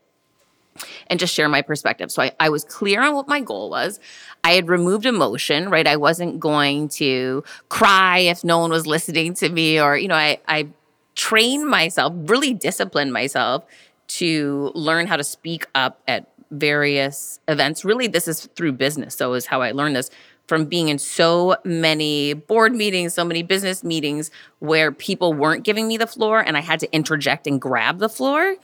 [1.07, 2.11] And just share my perspective.
[2.11, 3.99] So I, I was clear on what my goal was.
[4.43, 5.87] I had removed emotion, right?
[5.87, 10.15] I wasn't going to cry if no one was listening to me, or, you know,
[10.15, 10.67] I, I
[11.15, 13.65] trained myself, really disciplined myself
[14.07, 17.83] to learn how to speak up at various events.
[17.83, 19.15] Really, this is through business.
[19.15, 20.11] So is how I learned this
[20.47, 25.87] from being in so many board meetings, so many business meetings where people weren't giving
[25.87, 28.55] me the floor and I had to interject and grab the floor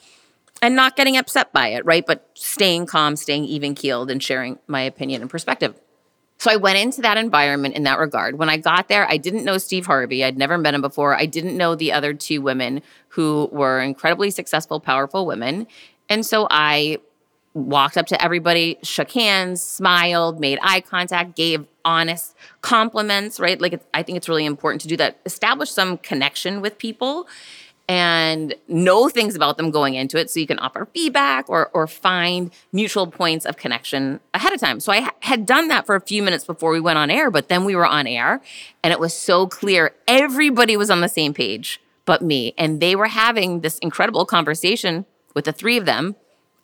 [0.62, 2.06] and not getting upset by it, right?
[2.06, 5.76] But staying calm, staying even keeled and sharing my opinion and perspective.
[6.38, 8.38] So I went into that environment in that regard.
[8.38, 10.24] When I got there, I didn't know Steve Harvey.
[10.24, 11.16] I'd never met him before.
[11.16, 15.68] I didn't know the other two women who were incredibly successful, powerful women.
[16.10, 17.00] And so I
[17.54, 23.60] walked up to everybody, shook hands, smiled, made eye contact, gave honest compliments, right?
[23.60, 27.28] Like, I think it's really important to do that, establish some connection with people
[27.90, 31.86] and know things about them going into it so you can offer feedback or, or
[31.86, 34.80] find mutual points of connection ahead of time.
[34.80, 37.30] So I ha- had done that for a few minutes before we went on air,
[37.30, 38.42] but then we were on air
[38.84, 42.54] and it was so clear everybody was on the same page but me.
[42.58, 46.16] And they were having this incredible conversation with the three of them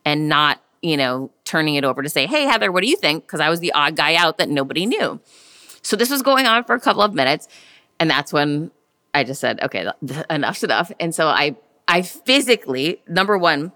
[0.06, 3.26] and not you know, turning it over to say, Hey, Heather, what do you think?
[3.26, 5.20] Because I was the odd guy out that nobody knew.
[5.82, 7.48] So this was going on for a couple of minutes.
[8.00, 8.72] And that's when
[9.14, 9.90] I just said, okay,
[10.30, 10.92] enough's enough.
[11.00, 11.56] And so I,
[11.88, 13.72] I physically, number one,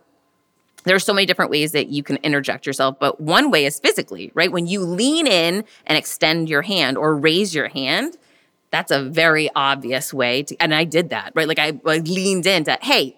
[0.85, 3.79] there are so many different ways that you can interject yourself, but one way is
[3.79, 4.51] physically, right?
[4.51, 8.17] When you lean in and extend your hand or raise your hand,
[8.69, 11.47] that's a very obvious way to, and I did that, right?
[11.47, 13.17] Like I, I leaned into, hey,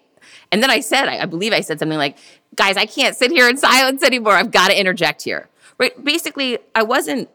[0.52, 2.16] and then I said, I, I believe I said something like,
[2.54, 4.32] guys, I can't sit here in silence anymore.
[4.32, 5.48] I've got to interject here.
[5.78, 6.02] Right?
[6.02, 7.28] Basically, I wasn't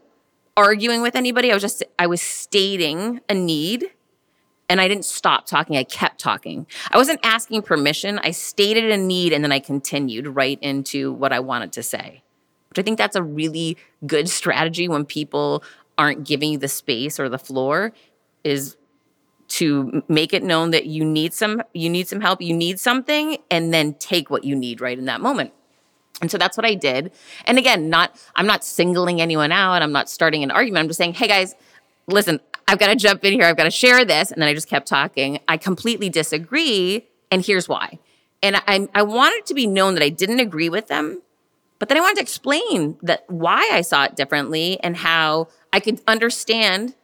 [0.57, 1.51] arguing with anybody.
[1.51, 3.85] I was just, I was stating a need
[4.69, 5.77] and I didn't stop talking.
[5.77, 6.65] I kept talking.
[6.91, 8.19] I wasn't asking permission.
[8.19, 12.23] I stated a need and then I continued right into what I wanted to say.
[12.69, 15.63] Which I think that's a really good strategy when people
[15.97, 17.91] aren't giving you the space or the floor
[18.43, 18.77] is
[19.51, 23.37] to make it known that you need some you need some help you need something
[23.49, 25.51] and then take what you need right in that moment.
[26.21, 27.11] And so that's what i did.
[27.45, 29.81] And again not i'm not singling anyone out.
[29.81, 30.83] I'm not starting an argument.
[30.83, 31.53] I'm just saying hey guys
[32.07, 33.43] listen i've got to jump in here.
[33.43, 34.31] I've got to share this.
[34.31, 35.39] And then i just kept talking.
[35.49, 37.99] I completely disagree and here's why.
[38.41, 41.21] And i i wanted to be known that i didn't agree with them
[41.77, 45.79] but then i wanted to explain that why i saw it differently and how i
[45.81, 46.95] could understand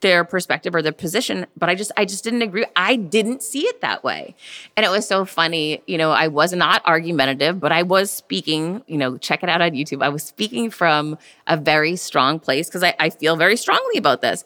[0.00, 3.66] their perspective or their position but i just i just didn't agree i didn't see
[3.66, 4.34] it that way.
[4.76, 8.82] And it was so funny you know i was not argumentative but i was speaking
[8.86, 12.68] you know check it out on youtube i was speaking from a very strong place
[12.68, 14.44] because I, I feel very strongly about this.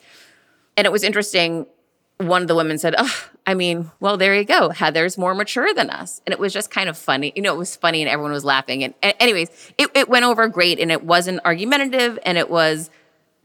[0.77, 1.67] And it was interesting
[2.19, 5.73] one of the women said oh i mean well there you go heather's more mature
[5.75, 6.21] than us.
[6.27, 8.45] And it was just kind of funny you know it was funny and everyone was
[8.45, 8.83] laughing.
[8.83, 12.91] And, and anyways it, it went over great and it wasn't argumentative and it was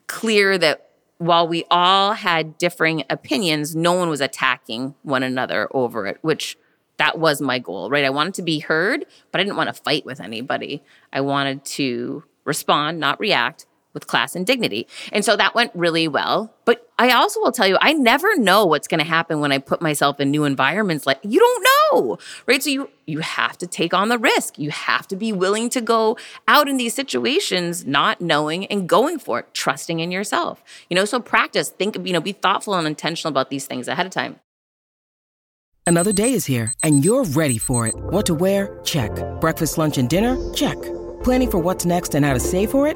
[0.08, 0.88] clear that
[1.19, 6.58] while we all had differing opinions, no one was attacking one another over it, which
[6.97, 8.05] that was my goal, right?
[8.05, 10.82] I wanted to be heard, but I didn't want to fight with anybody.
[11.13, 14.88] I wanted to respond, not react with class and dignity.
[15.12, 16.54] And so that went really well.
[16.65, 19.58] But I also will tell you, I never know what's going to happen when I
[19.58, 21.08] put myself in new environments.
[21.08, 22.62] Like you don't know, right?
[22.62, 24.60] So you you have to take on the risk.
[24.60, 29.17] You have to be willing to go out in these situations, not knowing and going
[29.17, 30.63] for it, trusting in yourself.
[30.89, 34.06] You know, so practice, think, you know, be thoughtful and intentional about these things ahead
[34.06, 34.39] of time.
[35.88, 37.95] Another day is here and you're ready for it.
[37.95, 38.80] What to wear?
[38.84, 39.12] Check.
[39.41, 40.38] Breakfast, lunch, and dinner?
[40.54, 40.78] Check.
[41.23, 42.95] Planning for what's next and how to save for it?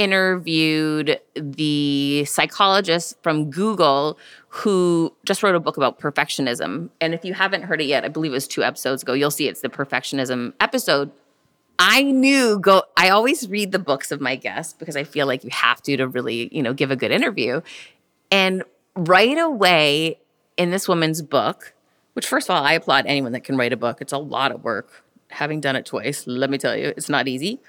[0.00, 6.88] interviewed the psychologist from Google who just wrote a book about perfectionism.
[7.02, 9.30] And if you haven't heard it yet, I believe it was two episodes ago, you'll
[9.30, 11.12] see it's the perfectionism episode.
[11.78, 15.44] I knew go I always read the books of my guests because I feel like
[15.44, 17.60] you have to to really, you know, give a good interview.
[18.30, 18.64] And
[18.96, 20.18] right away
[20.56, 21.74] in this woman's book,
[22.14, 24.00] which first of all, I applaud anyone that can write a book.
[24.00, 25.04] It's a lot of work.
[25.28, 27.60] Having done it twice, let me tell you, it's not easy.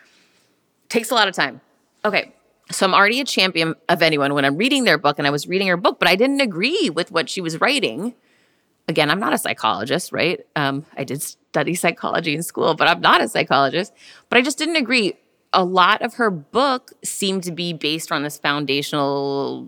[0.88, 1.60] Takes a lot of time.
[2.04, 2.34] Okay.
[2.72, 5.47] So I'm already a champion of anyone when I'm reading their book and I was
[5.47, 8.14] reading her book, but I didn't agree with what she was writing.
[8.88, 10.39] Again, I'm not a psychologist, right?
[10.56, 13.93] Um, I did study psychology in school, but I'm not a psychologist.
[14.30, 15.16] But I just didn't agree.
[15.54, 19.68] A lot of her book seemed to be based on this foundational,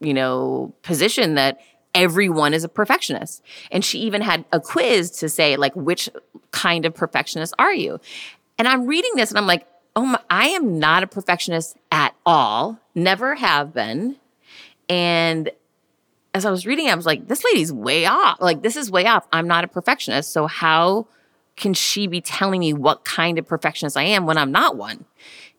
[0.00, 1.60] you know, position that
[1.94, 3.42] everyone is a perfectionist.
[3.70, 6.10] And she even had a quiz to say, like, which
[6.50, 8.00] kind of perfectionist are you?
[8.58, 9.66] And I'm reading this and I'm like,
[9.96, 14.16] oh, my, I am not a perfectionist at all, never have been.
[14.88, 15.50] And
[16.34, 18.40] as I was reading, I was like, this lady's way off.
[18.40, 19.26] Like, this is way off.
[19.32, 20.32] I'm not a perfectionist.
[20.32, 21.08] So, how
[21.56, 25.06] can she be telling me what kind of perfectionist I am when I'm not one?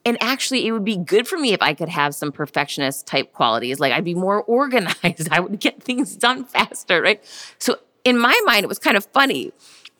[0.06, 3.34] And actually, it would be good for me if I could have some perfectionist type
[3.34, 3.80] qualities.
[3.80, 7.24] Like, I'd be more organized, I would get things done faster, right?
[7.58, 9.52] So, in my mind, it was kind of funny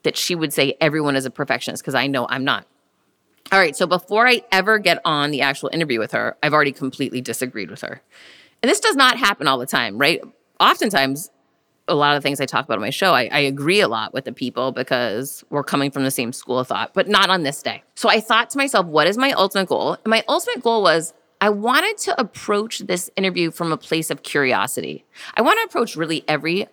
[0.04, 2.68] that she would say everyone is a perfectionist because I know I'm not.
[3.52, 6.74] All right, so before I ever get on the actual interview with her, I've already
[6.74, 8.02] completely disagreed with her.
[8.62, 10.22] And this does not happen all the time, right?
[10.60, 11.30] Oftentimes,
[11.88, 13.88] a lot of the things I talk about on my show, I, I, agree a
[13.88, 17.30] lot with the people because we're coming from the same school of thought, but not
[17.30, 17.84] on this day.
[17.96, 19.94] So I thought to myself, what is my ultimate goal?
[19.94, 24.24] And my ultimate goal was I wanted to approach this interview from a place of
[24.24, 25.06] curiosity.
[25.36, 26.68] I want to approach really every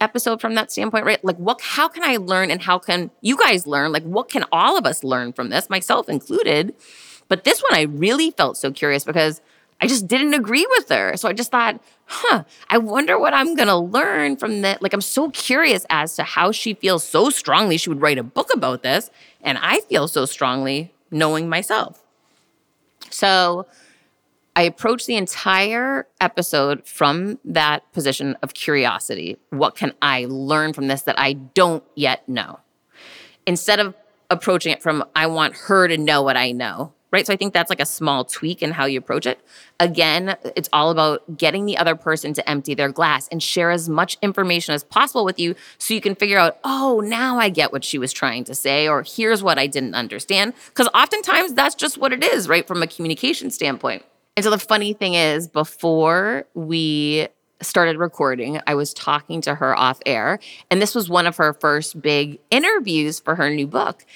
[0.00, 1.22] episode from that standpoint, right?
[1.24, 3.92] Like what how can I learn and how can you guys learn?
[3.92, 6.74] Like what can all of us learn from this, myself included?
[7.28, 9.40] But this one I really felt so curious because
[9.80, 11.16] I just didn't agree with her.
[11.16, 14.82] So I just thought, huh, I wonder what I'm gonna learn from that.
[14.82, 18.24] Like I'm so curious as to how she feels so strongly she would write a
[18.24, 19.10] book about this.
[19.40, 22.02] And I feel so strongly knowing myself.
[23.10, 23.66] So
[24.58, 29.36] I approach the entire episode from that position of curiosity.
[29.50, 32.58] What can I learn from this that I don't yet know?
[33.46, 33.94] Instead of
[34.30, 37.24] approaching it from, I want her to know what I know, right?
[37.24, 39.38] So I think that's like a small tweak in how you approach it.
[39.78, 43.88] Again, it's all about getting the other person to empty their glass and share as
[43.88, 47.70] much information as possible with you so you can figure out, oh, now I get
[47.70, 50.52] what she was trying to say, or here's what I didn't understand.
[50.70, 52.66] Because oftentimes that's just what it is, right?
[52.66, 54.02] From a communication standpoint.
[54.38, 57.26] And so the funny thing is, before we
[57.60, 60.38] started recording, I was talking to her off air,
[60.70, 64.06] and this was one of her first big interviews for her new book.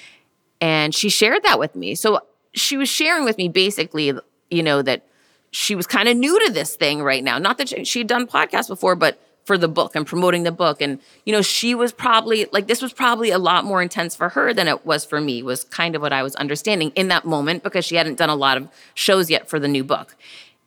[0.61, 1.93] And she shared that with me.
[1.93, 2.21] So
[2.53, 4.13] she was sharing with me basically,
[4.49, 5.05] you know, that
[5.51, 7.37] she was kind of new to this thing right now.
[7.37, 10.81] Not that she, had done podcasts before, but for the book and promoting the book.
[10.81, 14.29] And you know she was probably like this was probably a lot more intense for
[14.29, 17.25] her than it was for me was kind of what i was understanding in that
[17.25, 20.15] moment because she hadn't done a lot of shows yet for the new book.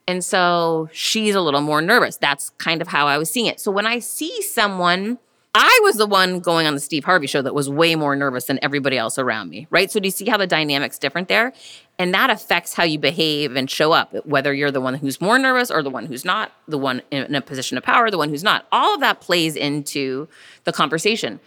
[0.08, 2.16] And so she's a little more nervous.
[2.16, 3.60] That's kind of how i was seeing it.
[3.60, 5.18] So when i see someone
[5.58, 8.44] I was the one going on the Steve Harvey show that was way more nervous
[8.44, 9.90] than everybody else around me, right?
[9.90, 11.54] So do you see how the dynamic's different there?
[11.98, 15.38] And that affects how you behave and show up, whether you're the one who's more
[15.38, 18.28] nervous or the one who's not, the one in a position of power, the one
[18.28, 18.66] who's not.
[18.70, 20.28] All of that plays into
[20.64, 21.40] the conversation.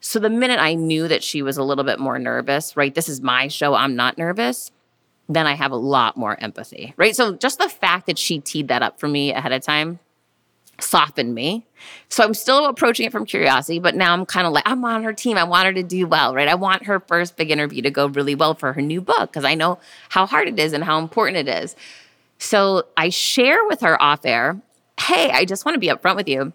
[0.00, 2.92] So the minute I knew that she was a little bit more nervous, right?
[2.92, 4.72] This is my show, I'm not nervous.
[5.28, 7.14] Then I have a lot more empathy, right?
[7.14, 10.00] So just the fact that she teed that up for me ahead of time
[10.80, 11.66] softened me.
[12.08, 15.02] So I'm still approaching it from curiosity, but now I'm kind of like, I'm on
[15.02, 15.36] her team.
[15.36, 16.48] I want her to do well, right?
[16.48, 19.44] I want her first big interview to go really well for her new book because
[19.44, 21.76] I know how hard it is and how important it is.
[22.38, 24.60] So I share with her off air,
[25.00, 26.52] hey, I just want to be upfront with you.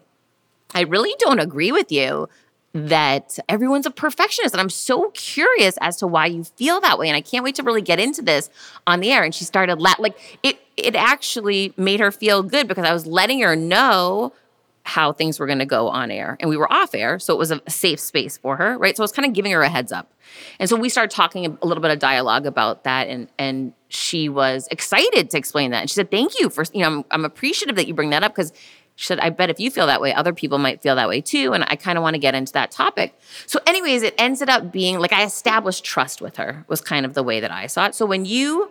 [0.74, 2.28] I really don't agree with you
[2.74, 4.54] that everyone's a perfectionist.
[4.54, 7.08] And I'm so curious as to why you feel that way.
[7.08, 8.50] And I can't wait to really get into this
[8.86, 9.24] on the air.
[9.24, 13.06] And she started la- like it it actually made her feel good because I was
[13.06, 14.32] letting her know
[14.88, 17.36] how things were going to go on air and we were off air so it
[17.36, 19.68] was a safe space for her right so i was kind of giving her a
[19.68, 20.14] heads up
[20.58, 24.30] and so we started talking a little bit of dialogue about that and and she
[24.30, 27.24] was excited to explain that and she said thank you for you know i'm, I'm
[27.26, 28.50] appreciative that you bring that up because
[28.98, 31.20] she said i bet if you feel that way other people might feel that way
[31.20, 34.48] too and i kind of want to get into that topic so anyways it ended
[34.48, 37.66] up being like i established trust with her was kind of the way that i
[37.66, 38.68] saw it so when you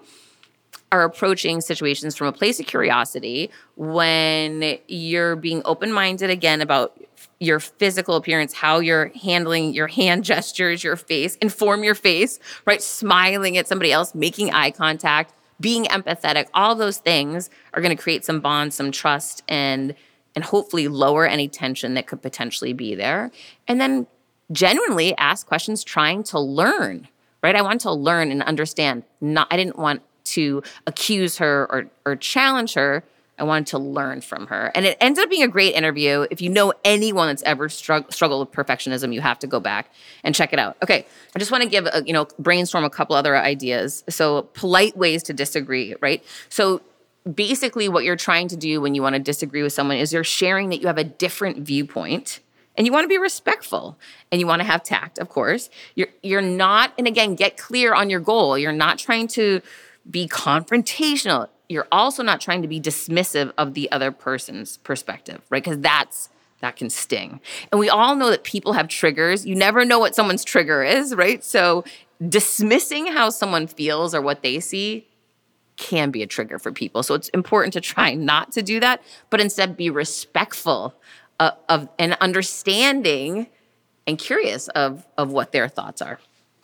[0.91, 6.97] are approaching situations from a place of curiosity, when you're being open minded again about
[7.39, 12.81] your physical appearance, how you're handling your hand gestures, your face, inform your face, right?
[12.81, 18.01] Smiling at somebody else, making eye contact, being empathetic, all those things are going to
[18.01, 19.95] create some bonds, some trust, and
[20.37, 23.31] and hopefully lower any tension that could potentially be there.
[23.67, 24.05] And then
[24.51, 27.07] genuinely ask questions trying to learn,
[27.41, 27.55] right?
[27.55, 29.01] I want to learn and understand.
[29.19, 33.03] Not I didn't want to accuse her or or challenge her.
[33.39, 34.71] I wanted to learn from her.
[34.75, 36.27] And it ended up being a great interview.
[36.29, 39.91] If you know anyone that's ever strugg- struggled with perfectionism, you have to go back
[40.23, 40.77] and check it out.
[40.83, 41.03] Okay,
[41.35, 44.03] I just want to give, a, you know, brainstorm a couple other ideas.
[44.09, 46.23] So, polite ways to disagree, right?
[46.49, 46.81] So,
[47.27, 50.23] basically, what you're trying to do when you want to disagree with someone is you're
[50.23, 52.39] sharing that you have a different viewpoint
[52.75, 53.97] and you want to be respectful
[54.31, 57.95] and you want to have tact of course you're you're not and again get clear
[57.95, 59.61] on your goal you're not trying to
[60.09, 65.63] be confrontational you're also not trying to be dismissive of the other person's perspective, right?
[65.63, 67.39] Because that's that can sting.
[67.71, 69.45] And we all know that people have triggers.
[69.45, 71.43] You never know what someone's trigger is, right?
[71.43, 71.83] So
[72.27, 75.06] dismissing how someone feels or what they see
[75.77, 77.03] can be a trigger for people.
[77.03, 80.95] So it's important to try not to do that, but instead be respectful
[81.39, 83.47] of, of and understanding
[84.05, 86.19] and curious of of what their thoughts are.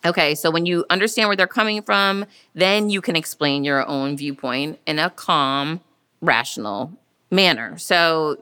[0.05, 4.17] Okay, so when you understand where they're coming from, then you can explain your own
[4.17, 5.79] viewpoint in a calm,
[6.19, 6.91] rational
[7.31, 7.77] manner.
[7.77, 8.37] So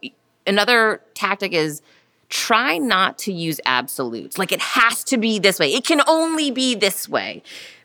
[0.47, 1.83] another tactic is
[2.29, 4.39] try not to use absolutes.
[4.39, 5.73] Like it has to be this way.
[5.73, 7.43] It can only be this way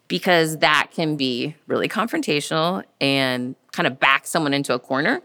[0.08, 5.22] because that can be really confrontational and kind of back someone into a corner.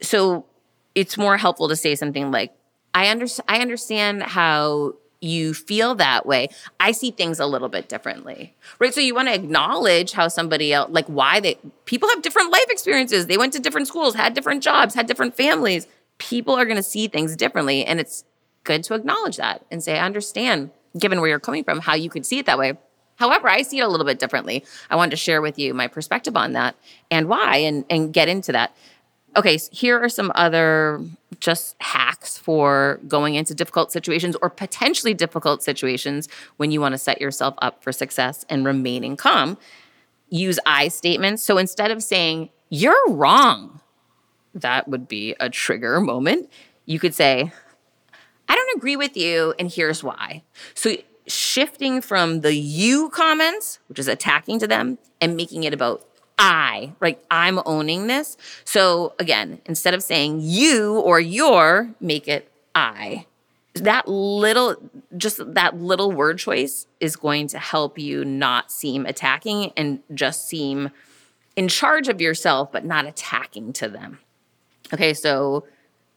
[0.00, 0.46] So
[0.94, 2.52] it's more helpful to say something like
[2.94, 6.48] I under- I understand how you feel that way,
[6.78, 8.54] I see things a little bit differently.
[8.78, 8.94] Right?
[8.94, 12.66] So you want to acknowledge how somebody else like why they people have different life
[12.68, 13.26] experiences.
[13.26, 15.86] They went to different schools, had different jobs, had different families.
[16.18, 18.24] People are going to see things differently and it's
[18.64, 22.10] good to acknowledge that and say I understand given where you're coming from how you
[22.10, 22.78] could see it that way.
[23.16, 24.64] However, I see it a little bit differently.
[24.88, 26.76] I wanted to share with you my perspective on that
[27.10, 28.74] and why and and get into that.
[29.36, 31.02] Okay, so here are some other
[31.40, 36.98] just hacks for going into difficult situations or potentially difficult situations when you want to
[36.98, 39.58] set yourself up for success and remaining calm.
[40.30, 41.42] Use I statements.
[41.42, 43.80] So instead of saying, you're wrong,
[44.54, 46.50] that would be a trigger moment.
[46.86, 47.52] You could say,
[48.48, 50.42] I don't agree with you, and here's why.
[50.74, 50.96] So
[51.26, 56.06] shifting from the you comments, which is attacking to them, and making it about
[56.38, 57.18] I, right?
[57.30, 58.36] I'm owning this.
[58.64, 63.26] So again, instead of saying you or your, make it I.
[63.74, 64.76] That little,
[65.16, 70.48] just that little word choice is going to help you not seem attacking and just
[70.48, 70.90] seem
[71.56, 74.18] in charge of yourself, but not attacking to them.
[74.92, 75.66] Okay, so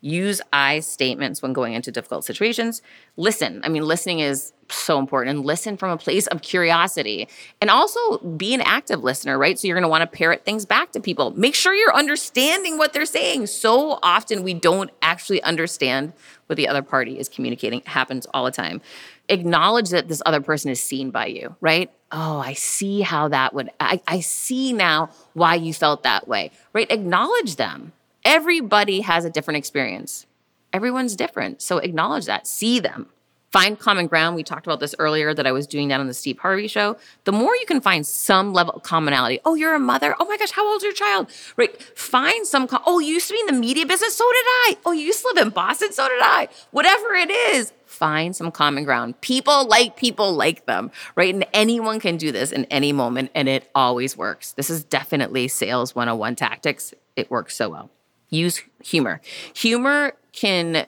[0.02, 2.82] use I statements when going into difficult situations.
[3.18, 3.62] Listen.
[3.64, 7.28] I mean, listening is so important and listen from a place of curiosity
[7.60, 9.58] and also be an active listener, right?
[9.58, 11.32] So you're going to want to parrot things back to people.
[11.32, 13.47] Make sure you're understanding what they're saying.
[13.47, 16.14] So often we don't actually understand
[16.47, 17.80] what the other party is communicating.
[17.80, 18.82] It happens all the time.
[19.28, 21.91] Acknowledge that this other person is seen by you, right?
[22.12, 26.52] Oh, I see how that would, I, I see now why you felt that way,
[26.74, 26.89] right?
[26.89, 27.93] Acknowledge them.
[28.30, 30.27] Everybody has a different experience.
[30.71, 31.63] Everyone's different.
[31.63, 33.09] So acknowledge that, see them
[33.51, 34.36] find common ground.
[34.36, 36.97] We talked about this earlier that I was doing that on the Steve Harvey show.
[37.23, 39.39] The more you can find some level of commonality.
[39.45, 40.15] Oh, you're a mother.
[40.19, 41.32] Oh my gosh, how old's your child?
[41.57, 41.82] Right?
[41.97, 42.67] Find some.
[42.67, 44.15] Com- oh, you used to be in the media business.
[44.15, 44.77] So did I.
[44.86, 45.91] Oh, you used to live in Boston.
[45.91, 46.47] So did I.
[46.71, 49.19] Whatever it is, find some common ground.
[49.21, 51.34] People like people like them, right?
[51.34, 54.53] And anyone can do this in any moment, and it always works.
[54.53, 56.93] This is definitely sales 101 tactics.
[57.15, 57.89] It works so well.
[58.30, 59.21] Use humor.
[59.55, 60.86] Humor can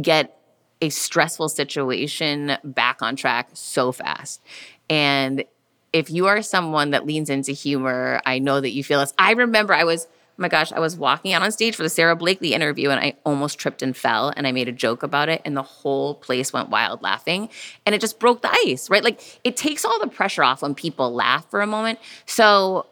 [0.00, 0.36] get
[0.80, 4.42] a stressful situation back on track so fast.
[4.90, 5.44] And
[5.92, 9.14] if you are someone that leans into humor, I know that you feel this.
[9.18, 11.88] I remember I was, oh my gosh, I was walking out on stage for the
[11.88, 15.28] Sara Blakely interview and I almost tripped and fell and I made a joke about
[15.28, 17.48] it and the whole place went wild laughing
[17.86, 19.02] and it just broke the ice, right?
[19.02, 21.98] Like it takes all the pressure off when people laugh for a moment.
[22.26, 22.86] So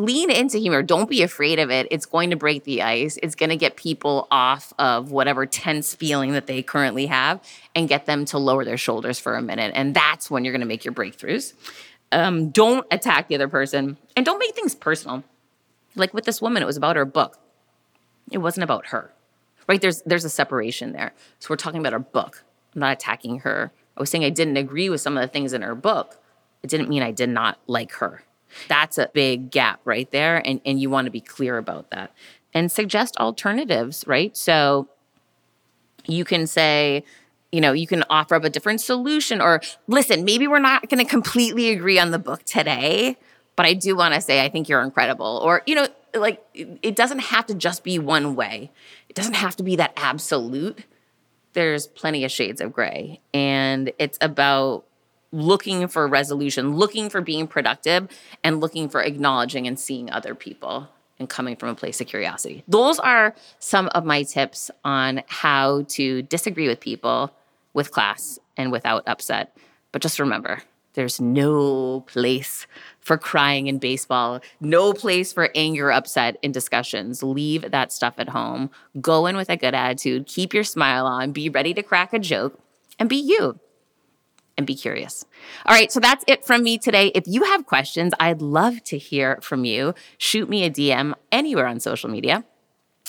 [0.00, 0.82] lean into humor.
[0.82, 1.86] Don't be afraid of it.
[1.90, 3.18] It's going to break the ice.
[3.22, 7.40] It's going to get people off of whatever tense feeling that they currently have
[7.74, 9.72] and get them to lower their shoulders for a minute.
[9.74, 11.52] And that's when you're going to make your breakthroughs.
[12.12, 15.22] Um, don't attack the other person and don't make things personal.
[15.94, 17.38] Like with this woman, it was about her book.
[18.30, 19.12] It wasn't about her,
[19.68, 19.80] right?
[19.80, 21.12] There's there's a separation there.
[21.40, 22.44] So we're talking about her book.
[22.74, 23.72] I'm not attacking her.
[23.96, 26.20] I was saying I didn't agree with some of the things in her book.
[26.62, 28.22] It didn't mean I did not like her.
[28.68, 30.46] That's a big gap right there.
[30.46, 32.12] And, and you want to be clear about that.
[32.52, 34.36] And suggest alternatives, right?
[34.36, 34.88] So
[36.06, 37.04] you can say,
[37.52, 41.04] you know, you can offer up a different solution or listen, maybe we're not going
[41.04, 43.16] to completely agree on the book today,
[43.56, 45.40] but I do want to say I think you're incredible.
[45.42, 48.70] Or, you know, like it doesn't have to just be one way.
[49.08, 50.84] It doesn't have to be that absolute.
[51.52, 53.20] There's plenty of shades of gray.
[53.34, 54.84] And it's about
[55.32, 58.08] looking for resolution, looking for being productive,
[58.42, 62.64] and looking for acknowledging and seeing other people and coming from a place of curiosity.
[62.66, 67.32] Those are some of my tips on how to disagree with people
[67.74, 69.56] with class and without upset.
[69.92, 70.62] But just remember,
[70.94, 72.66] there's no place
[73.00, 77.22] for crying in baseball, no place for anger, upset in discussions.
[77.22, 78.70] Leave that stuff at home.
[79.00, 82.18] Go in with a good attitude, keep your smile on, be ready to crack a
[82.18, 82.58] joke,
[82.98, 83.60] and be you.
[84.60, 85.24] And be curious.
[85.64, 87.10] All right, so that's it from me today.
[87.14, 89.94] If you have questions, I'd love to hear from you.
[90.18, 92.44] Shoot me a DM anywhere on social media.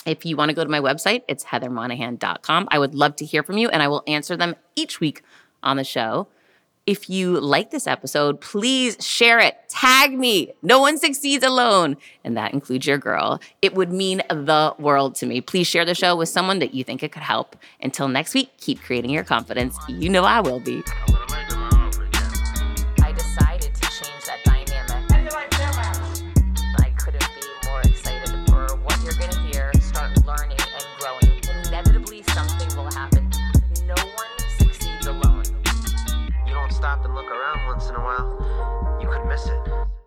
[0.05, 2.69] If you want to go to my website, it's heathermonahan.com.
[2.71, 5.23] I would love to hear from you, and I will answer them each week
[5.61, 6.29] on the show.
[6.87, 9.57] If you like this episode, please share it.
[9.67, 10.53] Tag me.
[10.61, 11.97] No one succeeds alone.
[12.23, 13.41] And that includes your girl.
[13.61, 15.41] It would mean the world to me.
[15.41, 17.57] Please share the show with someone that you think it could help.
[17.81, 19.77] Until next week, keep creating your confidence.
[19.89, 20.81] You know I will be.